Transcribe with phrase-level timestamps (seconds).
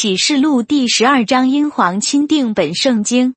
[0.00, 3.34] 启示录第十二章，英皇钦定本圣经。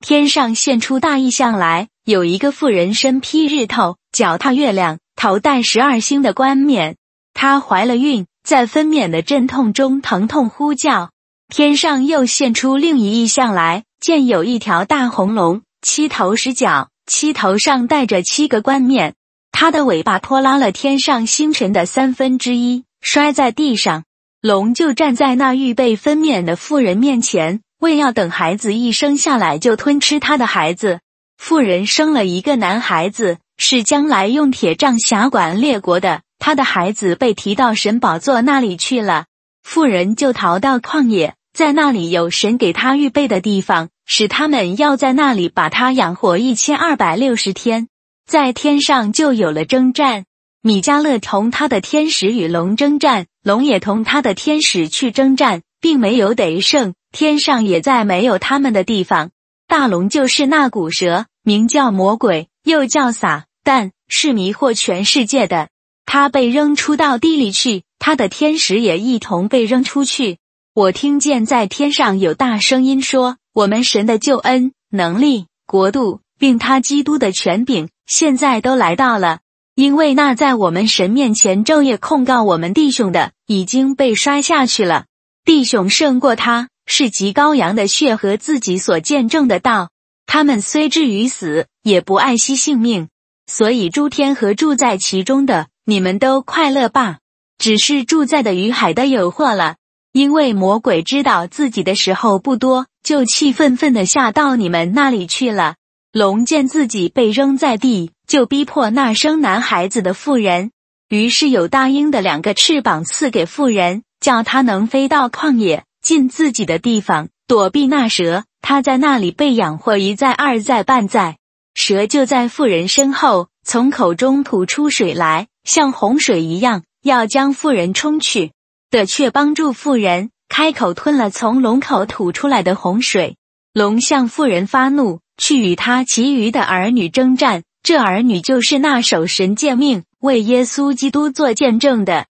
[0.00, 6.96] 天上现出大异象来，有一个妇人身披日头，脚踏月亮，头戴十二星的冠冕。
[7.34, 11.10] 她怀了孕，在分娩的阵痛中疼痛呼叫。
[11.54, 19.12] 天上又现出另一异象来，见有一条大红龙，七头十角，七头上戴着七个冠冕。
[19.52, 24.04] 它的尾巴拖拉了天上星辰的三分之一，摔在地上。
[24.42, 31.00] 龙就站在那预备分娩的妇人面前，为要等孩子一生下来就吞吃他的孩子。
[31.36, 36.22] 妇人生了一个男孩子，是将来用铁杖辖管列国的。
[36.38, 39.26] 他的孩子被提到神宝座那里去了，
[39.62, 47.88] 妇人就逃到旷野，在那里有神给他预备的地方，使他们要在那里把他养活一千二百六十天。
[48.26, 50.24] 在天上就有了征战。
[50.62, 56.94] 米迦勒同他的天使与龙征战，龙也同他的天使去征战，并没有得胜。
[57.10, 59.30] 天上也在没有他们的地方。
[59.66, 65.68] 大龙就是那古蛇，名叫魔鬼，又叫撒旦，是迷惑全世界的。
[66.04, 70.38] 他被扔出到地里去，他的天使也一同被扔出去。
[70.74, 79.40] 我听见在天上有大声音说：“我们神的救恩、能力、国度，并他基督的权柄，现在都来到了。”
[79.74, 85.06] 因为那在我们神面前昼夜控告我们弟兄的，已经被摔下去了。
[85.44, 89.90] 弟兄胜过他，是极羔羊的血和自己所见证的道。
[90.26, 93.08] 他们虽至于死，也不爱惜性命。
[93.46, 97.18] 所以诸天和住在其中的，你们都快乐吧。
[97.58, 99.76] 只是住在的与海的有祸了，
[100.12, 105.74] 因为魔鬼知道自己的时候不多，就气愤愤的下到你们那里去了。
[106.12, 108.12] 龙见自己被扔在地。
[108.26, 110.70] 就逼迫那生男孩子的妇人，
[111.08, 118.44] 于是有大鹰的两个翅膀赐给妇人，叫他能飞到旷野，进自己的地方，躲避那蛇。
[118.62, 121.38] 他在那里被养活一载、二载、半载。
[121.74, 128.52] 蛇就在妇人身后，从口中吐出水来，像洪水一样，要将妇人冲去。
[128.92, 133.36] 的却帮助妇人，开口吞了从龙口吐出来的洪水。
[133.72, 137.62] 龙向妇人发怒，去与他其余的儿女征战。
[137.82, 142.26] 这儿女就是那守神诫命、为耶稣基督做见证的。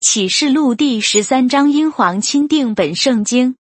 [0.00, 3.56] 启示录第十三章，英皇钦定本圣经。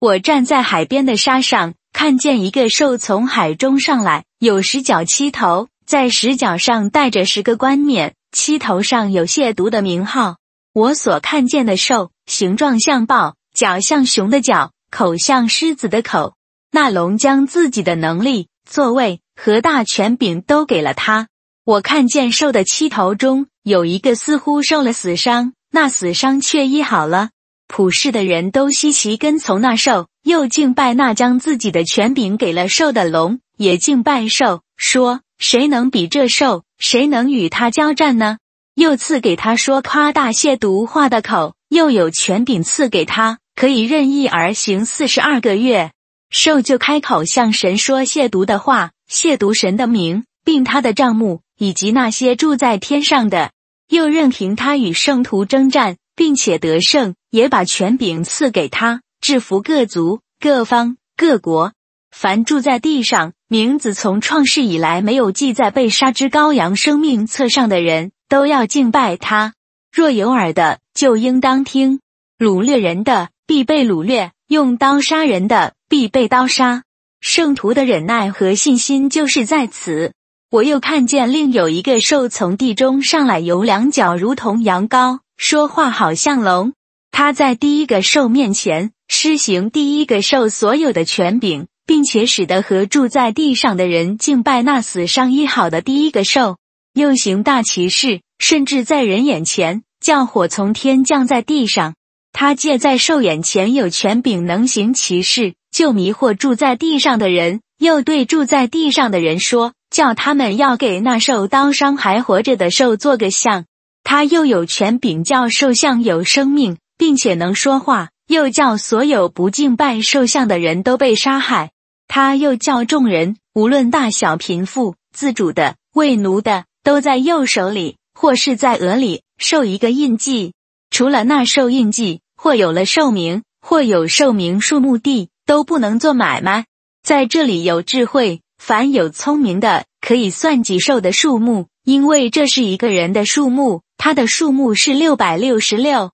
[0.00, 10.38] 我站在海边的沙上，看见一个兽从海中上来，有十角七头，在十角上带着十个冠冕，七头上有亵渎的名号。
[10.72, 16.34] 我所看见的兽，形状像豹，脚像熊的脚，口像狮子的口。
[16.74, 19.20] 那龙将自己的能力、座位。
[19.36, 21.28] 和大权柄都给了他。
[21.64, 27.30] 我看见兽的七头中有一个似乎受了死伤，那死伤却医好了。
[27.66, 36.62] 普世的人都稀奇跟从那兽，又敬拜那将自己的权柄给了兽的龙，也敬拜兽，说：谁能比这兽？
[36.78, 38.38] 谁能与他交战呢？
[38.74, 45.90] 又赐给他说夸大亵渎话的口，又有权柄赐给他，可以任意而行四十二个月。
[46.30, 48.90] 兽就开口向神说亵渎的话。
[49.08, 53.52] 亵渎神的名，并他的账目，以及那些住在天上的，
[53.88, 61.74] 又任凭他与圣徒征战，并且得胜，也把权柄赐给他，制服各族、各方、各国。
[62.10, 69.52] 凡住在地上，名字从创世以来没有记在被杀之羔羊生命册上的人，都要敬拜他。
[69.92, 72.00] 若有耳的，就应当听。
[72.38, 76.82] 掳掠人的，必被掳掠；用刀杀人的，必被刀杀。
[77.20, 80.12] 圣徒的忍耐和信心就是在此。
[80.50, 86.74] 我又看见另有一个兽从地中上来，有两脚如同羊羔，说话好像龙。
[87.10, 96.58] 他在第一个兽面前施行第一个兽所有的权柄，并且使得和住在地上的人敬拜那死伤医好的第一个兽。
[96.92, 101.94] 又行大奇事，甚至在人眼前叫火从天降在地上。
[102.34, 105.54] 他借在兽眼前有权柄，能行其事。
[105.70, 113.64] 就迷惑住在地上的人，又对住在地上的人说：“叫他们要给那受刀伤还活着的兽做个像。
[114.02, 121.70] 他又有权柄叫兽像有生命，并且能说话，又叫所有不敬拜兽像的人都被杀害。
[122.08, 130.52] 他又叫众人，无论大小贫富、自主的、为奴的，都在右手里或是在额里受一个印记。
[130.90, 136.64] 除了那受印记，或有了寿名，或有寿名数目地。”都不能做买卖，
[137.02, 146.12] 在这里有智慧，凡有聪明的，可以算计兽的数目，因为这是一个人的数目，他的数目是六百六十六。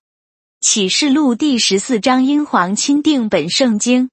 [0.59, 4.09] 启示录第十四章，英皇钦定本圣经。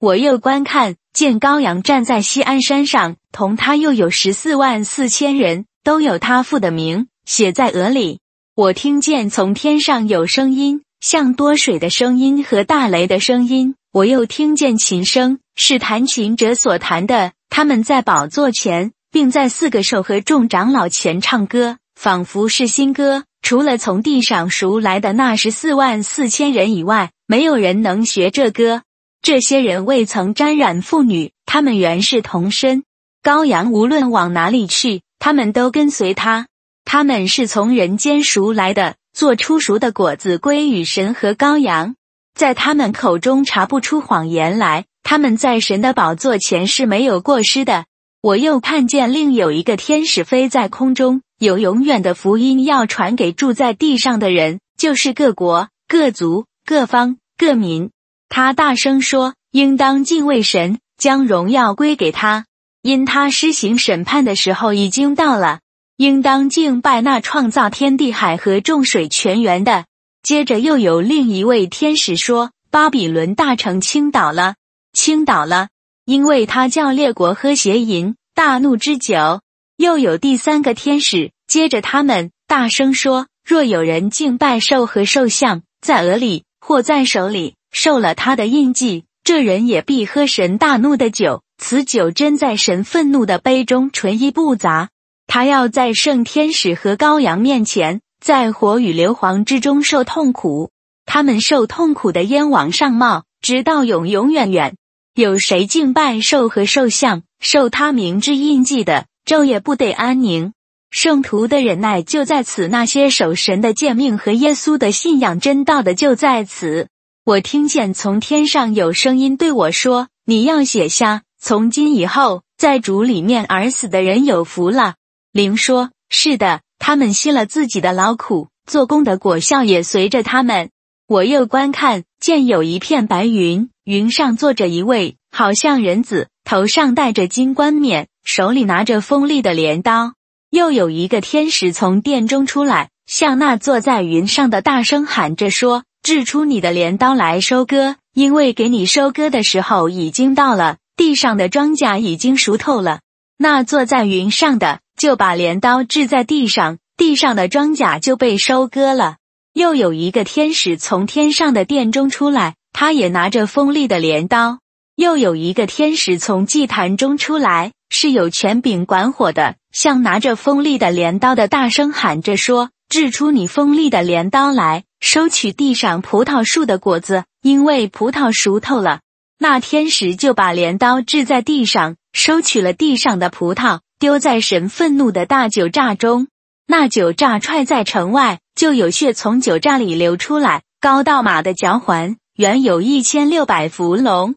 [0.00, 8.18] 我又观看，见羔羊站在西安山上，同他又有十四万四千人，都有他父的名写在额里。
[8.56, 13.74] 我听见从天上有声音，像多水的声音和大雷的声音。
[13.92, 17.32] 我又听见琴声，是弹琴者所弹的。
[17.48, 23.24] 他们在宝座前，并在四个兽和众长老前唱歌，仿佛是新歌。
[23.40, 28.82] 除了从地上赎来的那十四万四千人以外，没有人能学这歌。
[29.22, 32.84] 这些人未曾沾染妇女，他们原是童身。
[33.22, 36.48] 羔羊无论往哪里去，他们都跟随他。
[36.84, 41.96] 他们是从人间赎来的，做出熟的果子归与神和羔羊，
[42.36, 44.84] 在他们口中查不出谎言来。
[45.02, 47.86] 他们在神的宝座前是没有过失的。
[48.22, 57.90] 我又看见另有一个天使飞在空中，有永远的福音要传给住在地上的人，就是各国、各族、各方、各民。
[58.28, 62.44] 他大声说：“应当敬畏神，将荣耀归给他，
[62.82, 65.58] 因他施行审判的时候已经到了。
[65.98, 69.84] 应当敬拜那创造天地海和众水泉源的。”
[70.24, 74.54] 接着又有另一位天使说：“巴比伦大城倾倒了，
[74.94, 75.68] 倾倒了，
[76.06, 79.42] 因为他叫列国喝邪淫大怒之酒。”
[79.76, 91.42] 又有第三个天使接着他们大声说：“若有人敬拜兽和兽像，在额里或在手里。”受了他的印记，这人也必喝神大怒的酒。
[91.58, 94.88] 此酒真在神愤怒的杯中，纯一不杂。
[95.28, 100.70] 他要在圣天使和羔羊面前，在火与硫磺之中受痛苦。
[101.04, 104.76] 他们受痛苦的烟往上冒，直到永永远远。
[105.14, 110.54] 有谁敬拜兽和兽像，受他名之印记的，昼夜不得安宁。
[110.90, 116.88] 圣徒的忍耐就在此，那些守神的诫命和耶稣的信仰真道的就在此。
[117.26, 124.94] 我听见从天上有声音对我说：“你要写下，从今以后，在主里面而死的人有福了。”
[125.32, 130.70] 灵说：“是的，他们吸了自己的劳苦，做工的果效也随着他们。”
[131.06, 140.14] 我又观看，见有一片白云，云上坐着一位，好像人子，头上戴着金冠冕，手里拿着锋利的镰刀。
[140.50, 145.84] 又有一个天使从殿中出来，向那坐在云上的大声喊着说。
[146.00, 153.00] 掷出你的镰刀来收割，因为给你收割的时候已经到了，地上的庄稼已经熟透了。
[153.36, 159.16] 那坐在云上的就把镰刀掷在地上，地上的庄稼就被收割了。
[159.54, 164.58] 又有一个天使从天上的殿中出来，他也拿着锋利的镰刀。
[164.96, 178.98] 又有一个天使从祭坛中出来，是有权柄管火的，像拿着锋利的镰刀的大声喊着说：“掷出你锋利的镰刀来。”收取地上葡萄树的果子，因为葡萄熟透了。
[179.38, 186.28] 那天使就把镰刀掷在地上，收取了地上的葡萄，丢在神愤怒的大酒榨中。
[186.66, 194.34] 那酒榨踹在城外，就有血从酒榨里流出来，高到马的脚环，原有一千六百伏龙。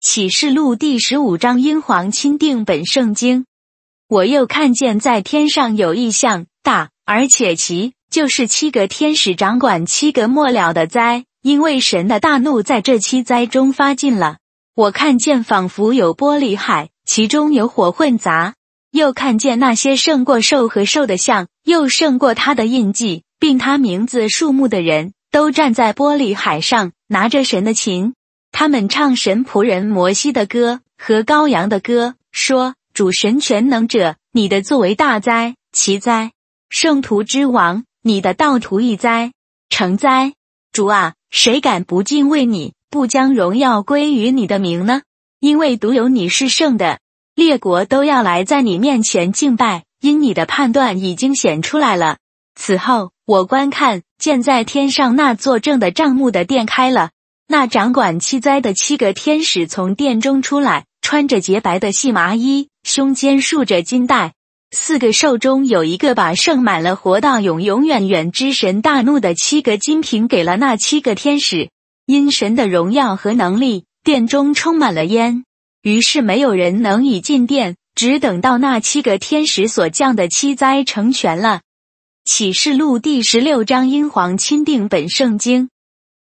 [0.00, 3.46] 启示录第十五章，英皇钦定本圣经。
[4.08, 7.92] 我又看见在天上有异象，大而且奇。
[8.10, 14.38] 就是七个天使掌管七个末了的灾，因为神的大怒在这七灾中发尽了。
[14.74, 18.54] 我看见仿佛有玻璃海，其中有火混杂；
[18.90, 28.14] 又看见那些胜过兽和兽的像，又胜过他的印记，并他名字数目的人，都站在玻璃海上，拿着神的琴。
[28.52, 36.32] 他们唱神仆人摩西的歌和羔羊的歌，说：“主神全能者，你的作为大灾奇灾，
[36.68, 39.34] 圣徒之王。”你的道途一灾
[39.68, 40.32] 成灾，
[40.72, 45.02] 主啊，谁敢不敬畏你，不将荣耀归于你的名呢？
[45.38, 46.98] 因为独有你是圣的，
[47.40, 52.18] 列国都要来在你面前敬拜，因你的判断已经显出来了。
[52.54, 57.12] 此后，我观看见在天上那作证的帐幕的殿开了，
[57.48, 64.34] 那掌管七灾的七个天使从殿中出来，穿着洁白的细麻衣，胸间束着金带。
[64.70, 71.70] 四个兽中有一个把盛满了活到永永远远之神大怒的七个金瓶给了那七个天使，
[72.04, 75.46] 因神的荣耀和能力，殿中充满了烟，
[75.82, 81.62] 于是没有人能以进殿，只等到那七个天使所降的七灾成全了。
[82.24, 85.70] 启示录第十六章，英皇钦定本圣经。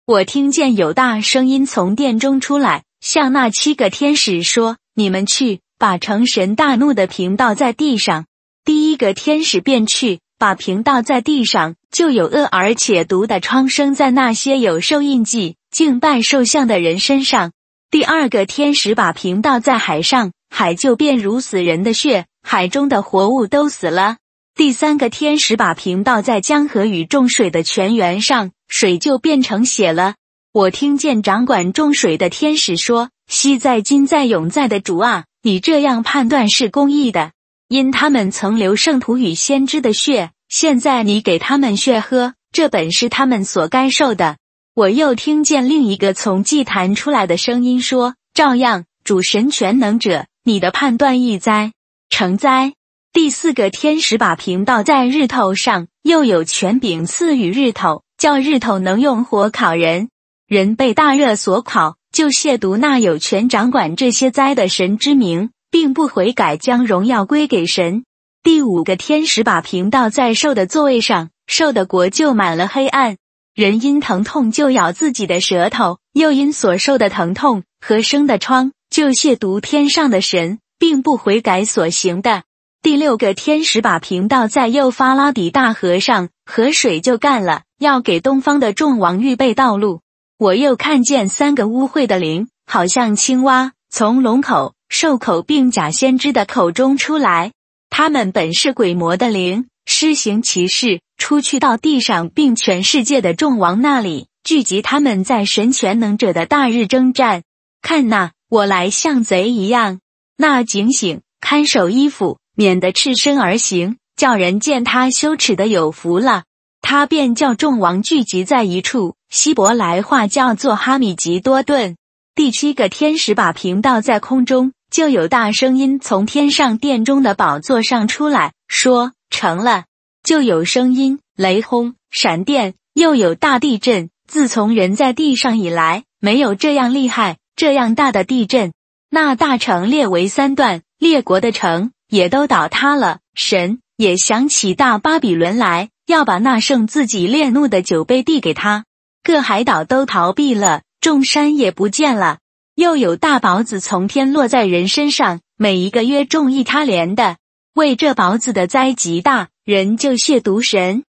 [0.07, 8.27] 我听见有大声音从殿中出来，向那七个天使说：“你们去，把成神大怒的瓶倒在地上。”
[8.67, 17.53] 第一个天使便去，把瓶倒在地上，就有恶而且毒的疮生在那些有受印记、敬拜兽像的人身上。
[17.95, 24.17] 第二个天使把瓶倒在海上，海就变如死人的血，海中的活物都死了。
[24.57, 30.17] 第三个天使把瓶倒在江河与众水的泉源上，水就变成血了。
[30.53, 37.31] 我听见掌管众水的天使说：“昔在、今在、永在的主啊，你这样判断是公义的。”
[37.71, 44.39] 因他们曾流圣徒与先知的血，现在你给他们血喝，这本是他们所该受的。
[44.77, 51.73] 我又听见另一个从祭坛出来的声音说：“照样，主神全能者，你的判断易哉，
[52.11, 52.73] 成哉。”
[53.15, 60.09] 第四个天使把瓶倒在日头上，又有权柄赐予日头，叫日头能用火烤人。
[60.49, 65.51] 人被大热所烤，就亵渎那有权掌管这些灾的神之名。
[65.71, 68.05] 并不悔改，将荣耀归给神。
[68.45, 73.17] 第五个天使把瓶倒在兽的座位上，兽的国就满了黑暗。
[73.55, 82.43] 人因疼痛就咬自己的舌头，又因所受的疼痛和生的疮就亵渎天上的神，并不悔改所行的。
[82.83, 90.01] 第六个天使把瓶倒在幼发拉底大河上，河水就干了，要给东方的众王预备道路。
[90.37, 94.75] 我又看见三个污秽的灵，好像青蛙，从龙口。
[94.91, 97.53] 兽口并假先知的口中出来，
[97.91, 107.43] 他们本是鬼魔的灵，施行其事，出去到地上，并全世界的众王那里聚集他们在神全能者的大日征战。
[107.83, 110.01] 看那，我来像贼一样。
[110.37, 116.45] 那警醒看守衣服，免得赤身而行，叫人见他羞耻的有福了。
[116.81, 121.97] 他便叫众王聚集在一处，希伯来话叫做哈米吉多顿。
[122.35, 124.73] 第七个天使把瓶倒在空中。
[124.91, 129.85] 就有大声音从天上殿中的宝座上出来，说：“成了。”
[130.25, 134.09] 就有声音、雷轰、闪电，又有大地震。
[134.27, 138.73] 自从人在地上以来，没有这样厉害、这样大的地震。
[139.11, 143.19] 那大城列为三段，列国的城也都倒塌了。
[143.35, 148.87] 神也想起大巴比伦来，要把那圣自己烈怒的酒杯递给他。
[149.23, 152.39] 各海岛都逃避了，众山也不见了。
[152.75, 157.37] 又有大雹子从天落在人身上，每一个约重一他连的。
[157.75, 161.03] 为这雹子的灾极大，人就亵渎神。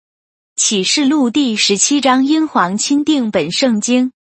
[0.55, 4.13] 启示录第十七章，英皇钦定本圣经。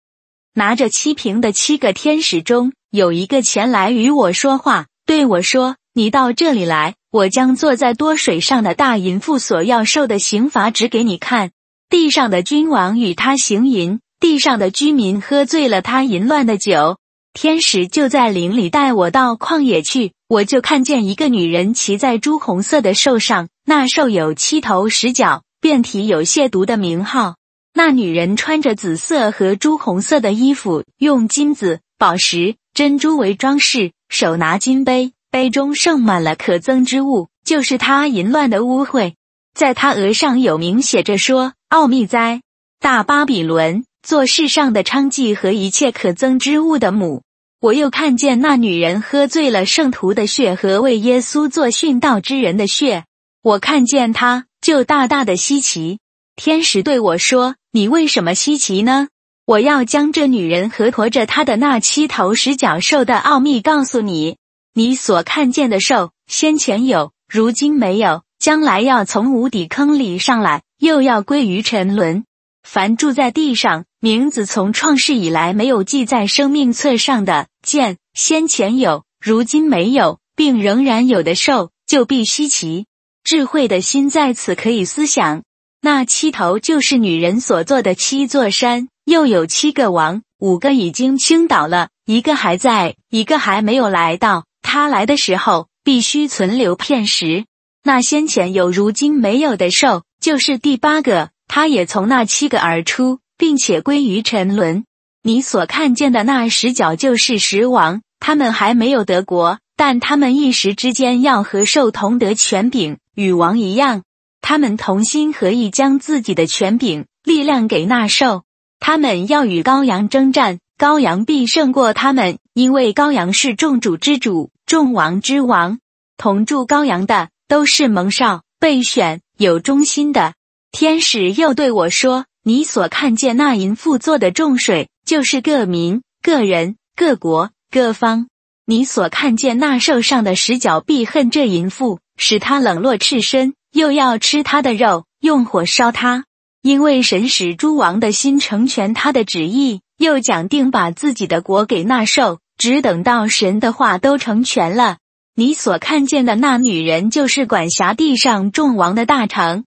[0.54, 11.52] 拿着七瓶的七个天使中有一个前来与我说话，对我说：“你到这里来，我将坐在多水上的大淫妇所要受的刑罚指给你看。
[11.88, 16.98] 地上的君王与他行淫，地上的居民喝醉了他淫乱的酒。”
[17.34, 27.36] 天使就在林里带我到旷野去，我就看见一个女人骑在朱红色的兽上，那兽有七头十角，遍体有亵渎的名号。
[27.74, 39.12] 那女人穿着紫色和朱红色的衣服，用金子、宝石、珍珠为装饰，手拿金杯，杯中盛满了可憎之物，就是她淫乱的污秽。
[39.54, 42.40] 在她额上有名写着说：“奥秘哉，
[42.80, 47.22] 大巴比伦。”做世上的娼妓和一切可憎之物的母，
[47.62, 53.04] 我又看见那女人喝醉了圣徒的血和为耶稣做殉道之人的血。
[53.40, 56.00] 我看见他，就大大的稀奇。
[56.34, 59.06] 天使对我说：“你为什么稀奇呢？
[59.46, 64.38] 我要将这女人和驮着她的那七头十角兽的奥秘告诉你。
[64.74, 72.24] 你所看见的兽，先前有，如今没有，将来要从无底坑里上来，又要归于沉沦。
[72.62, 82.86] 凡住在地上。”名字从创世以来没有记在生命册上的，见先前有，如今没有，并仍然有的兽，就必稀奇。
[83.22, 85.44] 智慧的心在此可以思想。
[85.80, 94.46] 那七头就是女人所做的七座山，又有七个王，五个已经倾倒了，一个还在，一个还没有来到。
[94.62, 97.44] 他来的时候，必须存留片时。
[97.84, 103.18] 那先前有，如今没有的兽，就是第八个，他也从那七个而出。
[103.42, 104.84] 并且归于沉沦。
[105.24, 114.04] 你所看见的那十角就是十王，他们还没有得国，但他们一时之间要和兽同得权柄，与王一样。
[114.42, 118.44] 他们同心合意，将自己的权柄、力量给那兽。
[118.78, 125.80] 他们要与羔羊征战，羔羊必胜过他们，因为羔羊是众主之主，众王之王。
[126.16, 130.34] 同住羔羊的都是蒙少、备选、有忠心的。
[130.72, 132.24] 天使又对我说。
[132.44, 138.26] 你所看见那淫妇做的重水，就是各民、各人、各国、各方。
[138.66, 146.24] 你所看见那兽上的十角，必恨这淫妇，使他冷落赤身，又要吃他的肉，用火烧他。
[146.62, 154.96] 因为神使诸王的心成全他的旨意，又讲定把自己的国给那受，只等到神的话都成全了。
[155.36, 159.64] 你所看见的那女人，就是管辖地上众王的大臣。